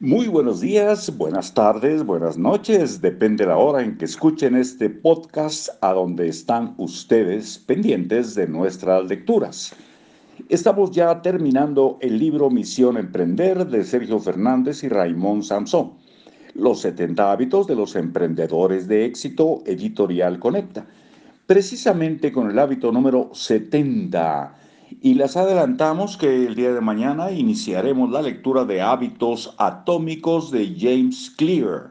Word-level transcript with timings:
Muy 0.00 0.28
buenos 0.28 0.60
días, 0.60 1.16
buenas 1.16 1.54
tardes, 1.54 2.04
buenas 2.04 2.36
noches, 2.36 3.00
depende 3.00 3.46
la 3.46 3.56
hora 3.56 3.82
en 3.82 3.96
que 3.96 4.04
escuchen 4.04 4.54
este 4.54 4.90
podcast 4.90 5.70
a 5.80 5.94
donde 5.94 6.28
están 6.28 6.74
ustedes 6.76 7.58
pendientes 7.60 8.34
de 8.34 8.46
nuestras 8.46 9.06
lecturas. 9.06 9.74
Estamos 10.50 10.90
ya 10.90 11.22
terminando 11.22 11.96
el 12.02 12.18
libro 12.18 12.50
Misión 12.50 12.98
Emprender 12.98 13.66
de 13.66 13.82
Sergio 13.84 14.20
Fernández 14.20 14.84
y 14.84 14.88
Raymond 14.88 15.44
Samson. 15.44 15.94
Los 16.52 16.82
70 16.82 17.32
hábitos 17.32 17.66
de 17.66 17.76
los 17.76 17.96
emprendedores 17.96 18.86
de 18.88 19.06
éxito, 19.06 19.62
editorial 19.64 20.38
Conecta. 20.38 20.84
Precisamente 21.46 22.32
con 22.32 22.50
el 22.50 22.58
hábito 22.58 22.92
número 22.92 23.30
70 23.32 24.56
y 25.00 25.14
les 25.14 25.36
adelantamos 25.36 26.16
que 26.16 26.46
el 26.46 26.54
día 26.54 26.72
de 26.72 26.80
mañana 26.80 27.30
iniciaremos 27.30 28.10
la 28.10 28.22
lectura 28.22 28.64
de 28.64 28.80
hábitos 28.80 29.54
atómicos 29.58 30.50
de 30.50 30.74
James 30.78 31.30
Clear, 31.36 31.90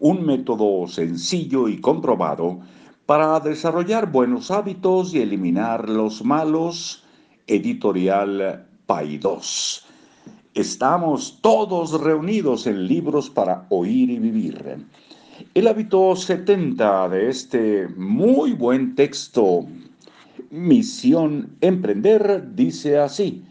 un 0.00 0.24
método 0.24 0.86
sencillo 0.88 1.68
y 1.68 1.80
comprobado 1.80 2.60
para 3.06 3.38
desarrollar 3.40 4.10
buenos 4.10 4.50
hábitos 4.50 5.14
y 5.14 5.20
eliminar 5.20 5.88
los 5.88 6.24
malos, 6.24 7.04
editorial 7.46 8.66
Paidós. 8.86 9.84
Estamos 10.54 11.38
todos 11.40 12.00
reunidos 12.00 12.66
en 12.66 12.88
libros 12.88 13.30
para 13.30 13.66
oír 13.68 14.10
y 14.10 14.18
vivir. 14.18 14.86
El 15.54 15.68
hábito 15.68 16.16
70 16.16 17.08
de 17.10 17.28
este 17.28 17.88
muy 17.88 18.52
buen 18.52 18.94
texto 18.94 19.66
Misión 20.50 21.56
Emprender 21.60 22.54
dice 22.54 22.98
así. 22.98 23.44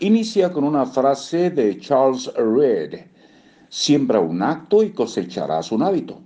Inicia 0.00 0.52
con 0.52 0.64
una 0.64 0.86
frase 0.86 1.50
de 1.50 1.78
Charles 1.78 2.32
Reed. 2.34 3.00
Siembra 3.68 4.20
un 4.20 4.42
acto 4.42 4.82
y 4.82 4.90
cosecharás 4.90 5.72
un 5.72 5.82
hábito. 5.82 6.20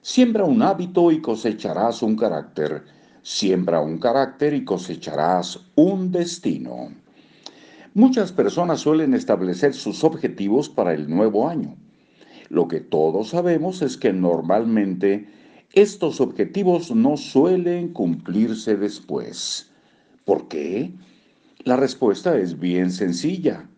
Siembra 0.00 0.44
un 0.44 0.62
hábito 0.62 1.12
y 1.12 1.20
cosecharás 1.20 2.02
un 2.02 2.16
carácter. 2.16 2.84
Siembra 3.22 3.80
un 3.80 3.98
carácter 3.98 4.54
y 4.54 4.64
cosecharás 4.64 5.60
un 5.74 6.10
destino. 6.10 6.88
Muchas 7.92 8.32
personas 8.32 8.80
suelen 8.80 9.14
establecer 9.14 9.74
sus 9.74 10.04
objetivos 10.04 10.68
para 10.68 10.94
el 10.94 11.10
nuevo 11.10 11.48
año. 11.48 11.76
Lo 12.48 12.68
que 12.68 12.80
todos 12.80 13.28
sabemos 13.28 13.82
es 13.82 13.96
que 13.96 14.12
normalmente 14.12 15.28
estos 15.72 16.20
objetivos 16.20 16.92
no 16.92 17.16
suelen 17.16 17.92
cumplirse 17.92 18.76
después. 18.76 19.70
¿Por 20.24 20.48
qué? 20.48 20.92
La 21.62 21.76
respuesta 21.76 22.36
es 22.38 22.58
bien 22.58 22.90
sencilla. 22.90 23.68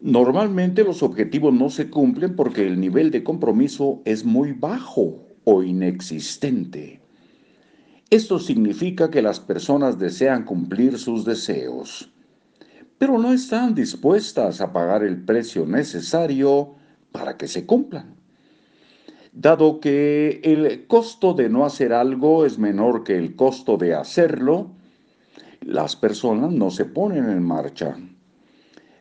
Normalmente 0.00 0.84
los 0.84 1.02
objetivos 1.02 1.54
no 1.54 1.70
se 1.70 1.88
cumplen 1.88 2.36
porque 2.36 2.66
el 2.66 2.78
nivel 2.78 3.10
de 3.10 3.24
compromiso 3.24 4.02
es 4.04 4.26
muy 4.26 4.52
bajo 4.52 5.24
o 5.44 5.62
inexistente. 5.62 7.00
Esto 8.10 8.38
significa 8.38 9.10
que 9.10 9.22
las 9.22 9.40
personas 9.40 9.98
desean 9.98 10.44
cumplir 10.44 10.98
sus 10.98 11.24
deseos, 11.24 12.12
pero 12.98 13.18
no 13.18 13.32
están 13.32 13.74
dispuestas 13.74 14.60
a 14.60 14.70
pagar 14.72 15.02
el 15.02 15.24
precio 15.24 15.64
necesario 15.64 16.74
para 17.10 17.38
que 17.38 17.48
se 17.48 17.64
cumplan 17.64 18.15
dado 19.36 19.80
que 19.80 20.40
el 20.44 20.86
costo 20.86 21.34
de 21.34 21.50
no 21.50 21.66
hacer 21.66 21.92
algo 21.92 22.46
es 22.46 22.58
menor 22.58 23.04
que 23.04 23.18
el 23.18 23.36
costo 23.36 23.76
de 23.76 23.94
hacerlo, 23.94 24.70
las 25.60 25.94
personas 25.94 26.52
no 26.52 26.70
se 26.70 26.86
ponen 26.86 27.28
en 27.28 27.42
marcha. 27.42 27.96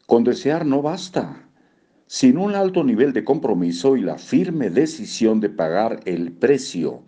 Con 0.06 0.26
desear 0.26 0.66
no 0.66 0.82
basta. 0.82 1.42
Sin 2.06 2.38
un 2.38 2.54
alto 2.54 2.84
nivel 2.84 3.14
de 3.14 3.24
compromiso 3.24 3.96
y 3.96 4.02
la 4.02 4.18
firme 4.18 4.70
decisión 4.70 5.40
de 5.40 5.50
pagar 5.50 6.02
el 6.06 6.34
precio 6.34 7.02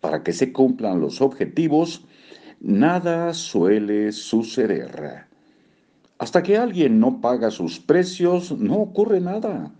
para 0.00 0.22
que 0.22 0.32
se 0.32 0.50
cumplan 0.50 1.00
los 1.00 1.20
objetivos, 1.20 2.06
nada 2.60 3.34
suele 3.34 4.10
suceder. 4.10 5.26
Hasta 6.18 6.42
que 6.42 6.56
alguien 6.56 6.98
no 6.98 7.20
paga 7.20 7.50
sus 7.50 7.78
precios, 7.78 8.58
no 8.58 8.76
ocurre 8.76 9.20
nada. 9.20 9.70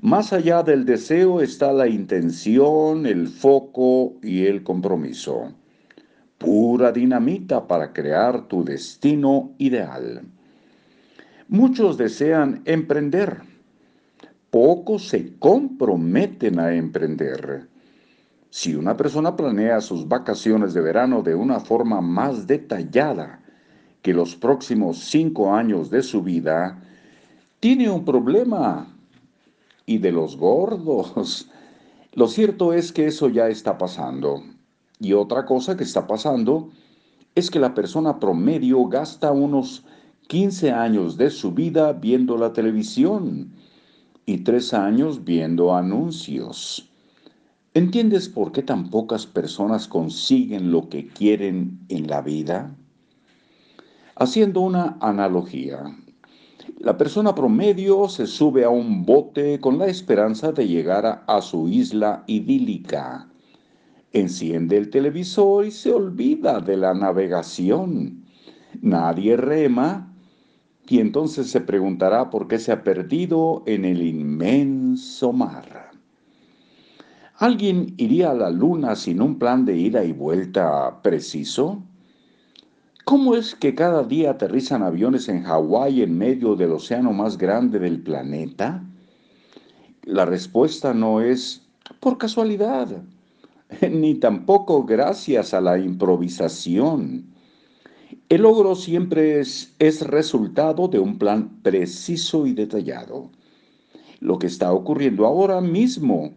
Más 0.00 0.32
allá 0.32 0.62
del 0.62 0.84
deseo 0.84 1.40
está 1.40 1.72
la 1.72 1.88
intención, 1.88 3.04
el 3.04 3.26
foco 3.26 4.14
y 4.22 4.46
el 4.46 4.62
compromiso. 4.62 5.52
Pura 6.38 6.92
dinamita 6.92 7.66
para 7.66 7.92
crear 7.92 8.46
tu 8.46 8.64
destino 8.64 9.54
ideal. 9.58 10.22
Muchos 11.48 11.98
desean 11.98 12.62
emprender. 12.64 13.38
Pocos 14.50 15.08
se 15.08 15.36
comprometen 15.36 16.60
a 16.60 16.76
emprender. 16.76 17.66
Si 18.50 18.76
una 18.76 18.96
persona 18.96 19.34
planea 19.34 19.80
sus 19.80 20.06
vacaciones 20.06 20.74
de 20.74 20.80
verano 20.80 21.22
de 21.22 21.34
una 21.34 21.58
forma 21.58 22.00
más 22.00 22.46
detallada 22.46 23.40
que 24.00 24.14
los 24.14 24.36
próximos 24.36 24.98
cinco 24.98 25.52
años 25.52 25.90
de 25.90 26.04
su 26.04 26.22
vida, 26.22 26.80
tiene 27.58 27.90
un 27.90 28.04
problema 28.04 28.94
y 29.88 29.98
de 29.98 30.12
los 30.12 30.36
gordos. 30.36 31.48
Lo 32.12 32.28
cierto 32.28 32.74
es 32.74 32.92
que 32.92 33.06
eso 33.06 33.28
ya 33.30 33.48
está 33.48 33.78
pasando. 33.78 34.42
Y 35.00 35.14
otra 35.14 35.46
cosa 35.46 35.76
que 35.76 35.84
está 35.84 36.06
pasando 36.06 36.68
es 37.34 37.50
que 37.50 37.58
la 37.58 37.72
persona 37.74 38.20
promedio 38.20 38.84
gasta 38.84 39.32
unos 39.32 39.84
15 40.26 40.72
años 40.72 41.16
de 41.16 41.30
su 41.30 41.52
vida 41.52 41.94
viendo 41.94 42.36
la 42.36 42.52
televisión 42.52 43.50
y 44.26 44.38
3 44.38 44.74
años 44.74 45.24
viendo 45.24 45.74
anuncios. 45.74 46.90
¿Entiendes 47.72 48.28
por 48.28 48.52
qué 48.52 48.62
tan 48.62 48.90
pocas 48.90 49.24
personas 49.24 49.88
consiguen 49.88 50.70
lo 50.70 50.90
que 50.90 51.06
quieren 51.06 51.78
en 51.88 52.08
la 52.08 52.20
vida? 52.20 52.74
Haciendo 54.16 54.60
una 54.60 54.98
analogía, 55.00 55.96
la 56.80 56.96
persona 56.96 57.34
promedio 57.34 58.08
se 58.08 58.26
sube 58.26 58.64
a 58.64 58.68
un 58.68 59.04
bote 59.04 59.58
con 59.58 59.78
la 59.78 59.86
esperanza 59.86 60.52
de 60.52 60.68
llegar 60.68 61.24
a, 61.26 61.40
su 61.40 61.68
isla 61.68 62.22
idílica. 62.28 63.28
Enciende 64.12 64.76
el 64.76 64.88
televisor 64.88 65.66
y 65.66 65.72
se 65.72 65.92
olvida 65.92 66.60
de 66.60 66.76
la 66.76 66.94
navegación. 66.94 68.24
Nadie 68.80 69.36
rema 69.36 70.14
y 70.88 71.00
entonces 71.00 71.50
se 71.50 71.60
preguntará 71.60 72.30
por 72.30 72.46
qué 72.46 72.60
se 72.60 72.70
ha 72.70 72.84
perdido 72.84 73.64
en 73.66 73.84
el 73.84 74.00
inmenso 74.00 75.32
mar. 75.32 75.90
¿Alguien 77.34 77.94
iría 77.96 78.30
a 78.30 78.34
la 78.34 78.50
luna 78.50 78.94
sin 78.94 79.20
un 79.20 79.38
plan 79.38 79.64
de 79.64 79.76
ida 79.76 80.04
y 80.04 80.12
vuelta 80.12 81.02
preciso? 81.02 81.82
¿Cómo 83.08 83.36
es 83.36 83.54
que 83.54 83.74
cada 83.74 84.04
día 84.04 84.32
aterrizan 84.32 84.82
aviones 84.82 85.30
en 85.30 85.42
Hawái 85.42 86.02
en 86.02 86.18
medio 86.18 86.54
del 86.56 86.72
océano 86.72 87.10
más 87.14 87.38
grande 87.38 87.78
del 87.78 88.02
planeta? 88.02 88.84
La 90.02 90.26
respuesta 90.26 90.92
no 90.92 91.22
es 91.22 91.66
por 92.00 92.18
casualidad, 92.18 93.02
ni 93.90 94.16
tampoco 94.16 94.84
gracias 94.84 95.54
a 95.54 95.62
la 95.62 95.78
improvisación. 95.78 97.24
El 98.28 98.42
logro 98.42 98.74
siempre 98.74 99.40
es, 99.40 99.74
es, 99.78 100.02
resultado 100.02 100.86
de 100.86 100.98
un 100.98 101.16
plan 101.16 101.62
preciso 101.62 102.46
y 102.46 102.52
detallado. 102.52 103.30
Lo 104.20 104.38
que 104.38 104.48
está 104.48 104.70
ocurriendo 104.70 105.24
ahora 105.24 105.62
mismo 105.62 106.34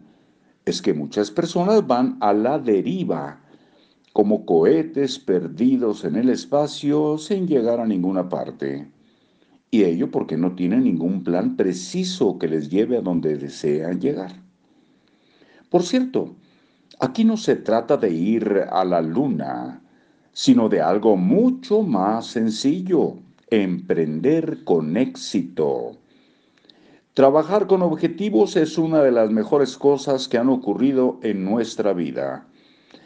es 0.63 0.81
que 0.81 0.93
muchas 0.93 1.31
personas 1.31 1.85
van 1.85 2.15
a 2.21 2.31
la 2.31 2.59
deriva 2.59 3.41
como 4.13 4.45
cohetes 4.45 5.19
perdidos 5.19 6.03
en 6.03 6.15
el 6.15 6.29
espacio 6.29 7.17
sin 7.17 7.47
llegar 7.47 7.79
a 7.79 7.85
ninguna 7.85 8.29
parte. 8.29 8.91
Y 9.69 9.83
ello 9.83 10.11
porque 10.11 10.35
no 10.35 10.55
tienen 10.55 10.83
ningún 10.83 11.23
plan 11.23 11.55
preciso 11.55 12.37
que 12.37 12.49
les 12.49 12.69
lleve 12.69 12.97
a 12.97 13.01
donde 13.01 13.37
desean 13.37 14.01
llegar. 14.01 14.33
Por 15.69 15.83
cierto, 15.83 16.35
aquí 16.99 17.23
no 17.23 17.37
se 17.37 17.55
trata 17.55 17.95
de 17.95 18.11
ir 18.11 18.65
a 18.69 18.83
la 18.83 19.01
luna, 19.01 19.81
sino 20.33 20.67
de 20.67 20.81
algo 20.81 21.15
mucho 21.15 21.81
más 21.81 22.27
sencillo, 22.27 23.15
emprender 23.49 24.65
con 24.65 24.97
éxito. 24.97 25.93
Trabajar 27.13 27.67
con 27.67 27.81
objetivos 27.81 28.57
es 28.57 28.77
una 28.77 29.01
de 29.01 29.11
las 29.11 29.31
mejores 29.31 29.77
cosas 29.77 30.27
que 30.27 30.37
han 30.37 30.49
ocurrido 30.49 31.19
en 31.23 31.45
nuestra 31.45 31.93
vida. 31.93 32.47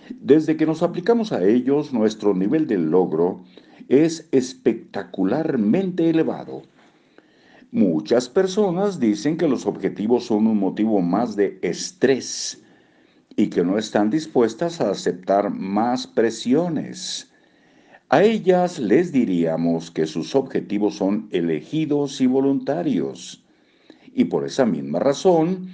Desde 0.10 0.58
que 0.58 0.66
nos 0.66 0.84
aplicamos 0.84 1.32
a 1.32 1.44
ellos, 1.44 1.94
nuestro 1.94 2.34
nivel 2.34 2.68
de 2.68 2.78
logro 2.78 3.44
es 3.88 4.28
espectacularmente 4.32 6.10
elevado. 6.10 6.64
Muchas 7.72 8.30
personas 8.30 9.00
dicen 9.00 9.38
que 9.38 9.48
los 9.48 9.66
objetivos 9.66 10.26
son 10.26 10.48
un 10.48 10.60
motivo 10.60 11.02
más 11.02 11.36
de 11.36 11.60
estrés 11.62 12.64
y 13.36 13.48
que 13.48 13.64
no 13.64 13.78
están 13.78 14.10
dispuestas 14.10 14.80
a 14.80 14.92
aceptar 14.92 15.50
más 15.50 16.08
presiones. 16.08 17.32
A 18.10 18.24
ellas 18.24 18.80
les 18.80 19.12
diríamos 19.12 19.92
que 19.92 20.06
sus 20.06 20.36
objetivos 20.36 20.96
son 20.96 21.28
elegidos 21.32 22.22
y 22.22 22.28
voluntarios 22.28 23.46
y 24.16 24.26
por 24.26 24.46
esa 24.46 24.66
misma 24.66 25.00
razón 25.00 25.68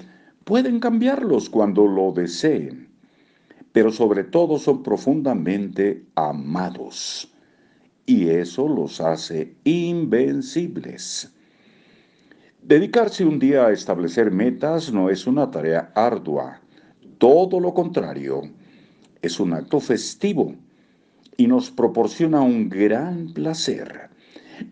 pueden 0.44 0.80
cambiarlos 0.80 1.50
cuando 1.50 1.86
lo 1.88 2.12
deseen, 2.12 2.89
pero 3.73 3.91
sobre 3.91 4.23
todo 4.23 4.57
son 4.57 4.83
profundamente 4.83 6.06
amados 6.15 7.31
y 8.06 8.29
eso 8.29 8.68
los 8.68 9.00
hace 9.00 9.56
invencibles. 9.63 11.31
Dedicarse 12.62 13.25
un 13.25 13.39
día 13.39 13.68
a 13.68 13.71
establecer 13.71 14.31
metas 14.31 14.91
no 14.91 15.09
es 15.09 15.25
una 15.25 15.50
tarea 15.50 15.91
ardua, 15.95 16.62
todo 17.18 17.59
lo 17.59 17.73
contrario, 17.73 18.41
es 19.21 19.39
un 19.39 19.53
acto 19.53 19.79
festivo 19.79 20.56
y 21.38 21.47
nos 21.47 21.71
proporciona 21.71 22.41
un 22.41 22.69
gran 22.69 23.33
placer. 23.33 24.09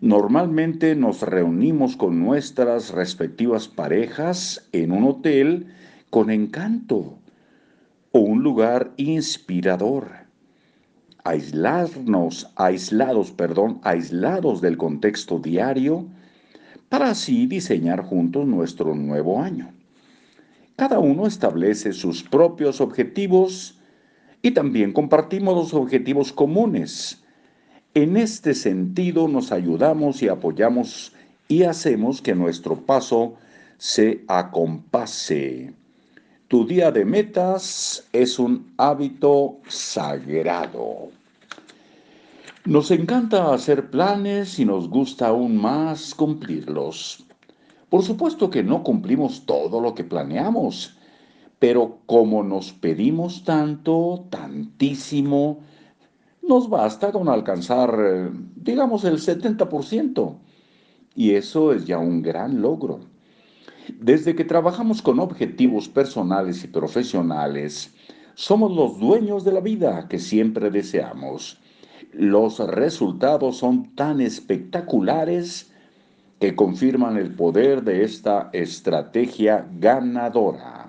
Normalmente 0.00 0.94
nos 0.94 1.22
reunimos 1.22 1.96
con 1.96 2.20
nuestras 2.20 2.90
respectivas 2.90 3.66
parejas 3.66 4.68
en 4.72 4.92
un 4.92 5.04
hotel 5.04 5.66
con 6.10 6.30
encanto 6.30 7.20
o 8.12 8.20
un 8.20 8.42
lugar 8.42 8.92
inspirador. 8.96 10.10
Aislarnos, 11.24 12.50
aislados, 12.56 13.30
perdón, 13.30 13.80
aislados 13.82 14.60
del 14.60 14.76
contexto 14.76 15.38
diario 15.38 16.06
para 16.88 17.10
así 17.10 17.46
diseñar 17.46 18.02
juntos 18.02 18.46
nuestro 18.46 18.94
nuevo 18.94 19.40
año. 19.40 19.72
Cada 20.76 20.98
uno 20.98 21.26
establece 21.26 21.92
sus 21.92 22.22
propios 22.22 22.80
objetivos 22.80 23.78
y 24.42 24.52
también 24.52 24.92
compartimos 24.92 25.54
los 25.54 25.74
objetivos 25.74 26.32
comunes 26.32 27.20
en 27.94 28.16
este 28.16 28.54
sentido 28.54 29.26
nos 29.26 29.50
ayudamos 29.50 30.22
y 30.22 30.28
apoyamos 30.28 31.12
y 31.48 31.64
hacemos 31.64 32.22
que 32.22 32.36
nuestro 32.36 32.86
paso 32.86 33.34
se 33.78 34.24
acompase. 34.28 35.74
Tu 36.50 36.66
día 36.66 36.90
de 36.90 37.04
metas 37.04 38.08
es 38.12 38.40
un 38.40 38.72
hábito 38.76 39.58
sagrado. 39.68 41.10
Nos 42.64 42.90
encanta 42.90 43.54
hacer 43.54 43.88
planes 43.88 44.58
y 44.58 44.64
nos 44.64 44.90
gusta 44.90 45.28
aún 45.28 45.56
más 45.56 46.12
cumplirlos. 46.12 47.24
Por 47.88 48.02
supuesto 48.02 48.50
que 48.50 48.64
no 48.64 48.82
cumplimos 48.82 49.46
todo 49.46 49.80
lo 49.80 49.94
que 49.94 50.02
planeamos, 50.02 50.96
pero 51.60 51.98
como 52.06 52.42
nos 52.42 52.72
pedimos 52.72 53.44
tanto, 53.44 54.26
tantísimo, 54.28 55.60
nos 56.42 56.68
basta 56.68 57.12
con 57.12 57.28
alcanzar, 57.28 57.96
eh, 57.96 58.30
digamos, 58.56 59.04
el 59.04 59.20
70%. 59.20 60.34
Y 61.14 61.30
eso 61.30 61.72
es 61.72 61.86
ya 61.86 61.98
un 61.98 62.22
gran 62.22 62.60
logro. 62.60 63.19
Desde 63.98 64.34
que 64.34 64.44
trabajamos 64.44 65.02
con 65.02 65.18
objetivos 65.20 65.88
personales 65.88 66.62
y 66.64 66.68
profesionales, 66.68 67.94
somos 68.34 68.74
los 68.74 68.98
dueños 68.98 69.44
de 69.44 69.52
la 69.52 69.60
vida 69.60 70.06
que 70.08 70.18
siempre 70.18 70.70
deseamos. 70.70 71.60
Los 72.12 72.58
resultados 72.58 73.58
son 73.58 73.94
tan 73.94 74.20
espectaculares 74.20 75.72
que 76.38 76.54
confirman 76.56 77.16
el 77.16 77.34
poder 77.34 77.84
de 77.84 78.04
esta 78.04 78.50
estrategia 78.52 79.68
ganadora. 79.78 80.88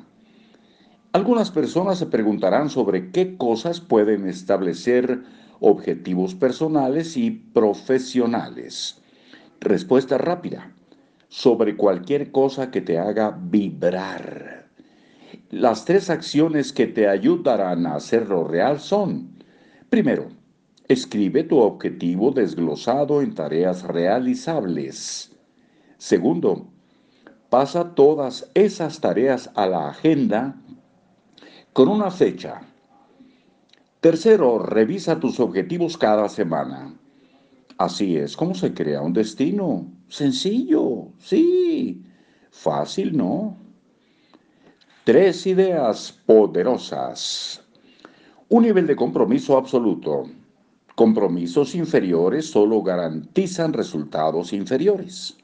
Algunas 1.14 1.52
personas 1.52 2.00
se 2.00 2.06
preguntarán 2.06 2.70
sobre 2.70 3.12
qué 3.12 3.36
cosas 3.36 3.82
pueden 3.82 4.28
establecer 4.28 5.24
objetivos 5.60 6.36
personales 6.36 7.18
y 7.18 7.32
profesionales. 7.32 9.02
Respuesta 9.60 10.18
rápida. 10.18 10.72
Sobre 11.32 11.78
cualquier 11.78 12.32
cosa 12.32 12.72
que 12.72 12.82
te 12.82 13.00
haga 13.00 13.32
vibrar. 13.42 14.68
Las 15.50 15.86
tres 15.86 16.10
acciones 16.10 16.74
que 16.74 16.88
te 16.88 17.08
ayudarán 17.08 17.86
a 17.86 17.96
hacerlo 17.96 18.44
real 18.44 18.82
son, 18.82 19.42
primero, 19.90 20.28
escribe 20.90 21.46
tu 21.46 21.60
objetivo 21.60 22.32
desglosado 22.32 23.22
en 23.22 23.34
tareas 23.34 23.84
realizables. 23.84 25.32
Segundo, 25.98 26.68
pasa 27.50 27.96
todas 27.96 28.52
esas 28.54 29.00
tareas 29.00 29.50
a 29.56 29.68
la 29.68 29.88
agenda 29.88 30.62
con 31.72 31.88
una 31.88 32.12
fecha 32.12 32.62
Tercero, 34.02 34.58
revisa 34.58 35.20
tus 35.20 35.40
objetivos 35.40 35.96
cada 35.96 36.28
semana. 36.28 36.92
Así 37.78 38.18
es 38.18 38.36
como 38.36 38.56
se 38.56 38.74
crea 38.74 39.00
un 39.00 39.14
destino. 39.14 39.86
Sencillo, 40.08 40.91
sí. 41.24 42.04
Fácil, 42.52 43.16
¿no? 43.16 43.58
Tres 45.04 45.48
ideas 45.48 46.12
poderosas. 46.26 47.64
Un 48.50 48.64
nivel 48.64 48.86
de 48.86 48.96
compromiso 48.96 49.58
absoluto. 49.58 50.26
Compromisos 50.96 51.74
inferiores 51.74 52.52
solo 52.52 52.84
garantizan 52.84 53.74
resultados 53.74 54.54
inferiores. 54.54 55.38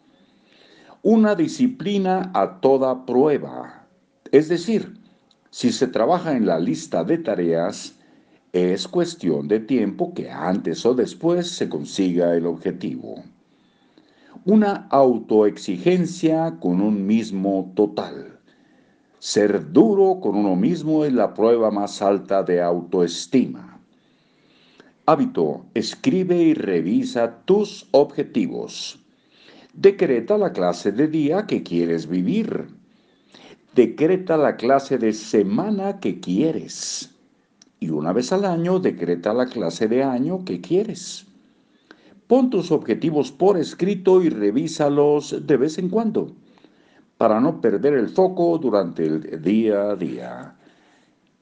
Una 1.01 1.33
disciplina 1.35 2.31
a 2.33 2.59
toda 2.59 3.06
prueba. 3.06 3.88
Es 4.31 4.50
decir, 4.50 5.00
si 5.50 5.71
se 5.71 5.88
trabaja 5.88 6.35
en 6.35 6.45
la 6.45 6.59
lista 6.59 7.03
de 7.03 7.18
tareas, 7.18 7.95
es 8.51 8.88
cuestión 8.88 9.47
de 9.47 9.59
tiempo 9.59 10.13
que 10.13 10.29
antes 10.29 10.85
o 10.85 10.94
después 10.94 11.50
se 11.50 11.69
consiga 11.69 12.35
el 12.35 12.45
objetivo. 12.45 13.24
Una 14.47 14.88
autoexigencia 14.91 16.57
con 16.61 16.79
un 16.79 17.05
mismo 17.05 17.73
total. 17.75 18.39
Ser 19.19 19.73
duro 19.73 20.21
con 20.21 20.38
uno 20.38 20.55
mismo 20.55 21.03
es 21.03 21.11
la 21.11 21.33
prueba 21.33 21.69
más 21.69 22.01
alta 22.01 22.44
de 22.44 22.61
autoestima. 22.61 23.81
Hábito. 25.05 25.65
Escribe 25.73 26.38
y 26.38 26.53
revisa 26.53 27.41
tus 27.44 27.89
objetivos. 27.91 28.97
Decreta 29.73 30.38
la 30.38 30.53
clase 30.53 30.93
de 30.93 31.09
día 31.09 31.45
que 31.45 31.61
quieres 31.61 32.07
vivir. 32.07 32.69
Decreta 33.75 34.38
la 34.38 34.55
clase 34.55 34.97
de 34.97 35.11
semana 35.11 36.00
que 36.00 36.21
quieres 36.21 37.13
y 37.81 37.89
una 37.89 38.13
vez 38.13 38.31
al 38.31 38.45
año 38.45 38.79
decreta 38.79 39.33
la 39.33 39.47
clase 39.47 39.89
de 39.89 40.03
año 40.03 40.45
que 40.45 40.61
quieres. 40.61 41.27
Pon 42.27 42.50
tus 42.50 42.71
objetivos 42.71 43.31
por 43.31 43.57
escrito 43.57 44.21
y 44.21 44.29
revísalos 44.29 45.47
de 45.47 45.57
vez 45.57 45.77
en 45.77 45.89
cuando 45.89 46.33
para 47.18 47.39
no 47.39 47.62
perder 47.62 47.94
el 47.94 48.09
foco 48.09 48.57
durante 48.57 49.05
el 49.05 49.41
día 49.41 49.91
a 49.91 49.96
día. 49.96 50.55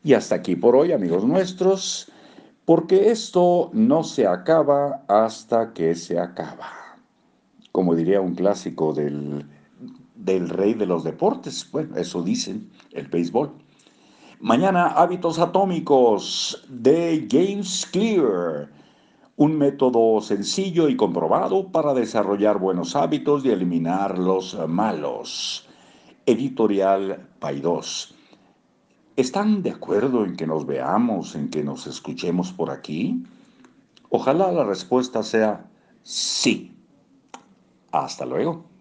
Y 0.04 0.14
hasta 0.14 0.36
aquí 0.36 0.56
por 0.56 0.76
hoy, 0.76 0.92
amigos 0.92 1.26
nuestros, 1.26 2.12
porque 2.64 3.12
esto 3.12 3.70
no 3.74 4.04
se 4.04 4.26
acaba 4.26 5.04
hasta 5.08 5.74
que 5.74 5.96
se 5.96 6.20
acaba. 6.20 6.70
Como 7.72 7.96
diría 7.96 8.22
un 8.22 8.36
clásico 8.36 8.94
del, 8.94 9.46
del 10.16 10.50
rey 10.50 10.74
de 10.74 10.86
los 10.86 11.04
deportes, 11.04 11.70
bueno, 11.72 11.98
eso 11.98 12.22
dicen, 12.22 12.70
el 12.92 13.08
béisbol. 13.08 13.52
Mañana 14.40 14.88
hábitos 14.88 15.40
atómicos 15.40 16.66
de 16.70 17.28
James 17.30 17.86
Clear, 17.92 18.70
un 19.38 19.58
método 19.58 20.22
sencillo 20.22 20.88
y 20.88 20.96
comprobado 20.96 21.72
para 21.72 21.94
desarrollar 21.94 22.58
buenos 22.58 22.96
hábitos 22.96 23.44
y 23.44 23.50
eliminar 23.50 24.18
los 24.18 24.58
malos. 24.68 25.68
Editorial 26.26 27.28
Paidós. 27.40 28.16
¿Están 29.16 29.62
de 29.62 29.72
acuerdo 29.72 30.26
en 30.26 30.36
que 30.36 30.48
nos 30.48 30.66
veamos, 30.66 31.36
en 31.36 31.50
que 31.50 31.64
nos 31.64 31.86
escuchemos 31.88 32.52
por 32.52 32.72
aquí? 32.72 33.24
Ojalá 34.10 34.52
la 34.52 34.64
respuesta 34.64 35.22
sea 35.24 35.66
sí. 36.04 36.74
Hasta 37.92 38.26
luego. 38.26 38.75